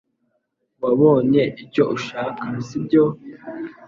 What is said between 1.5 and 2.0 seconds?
icyo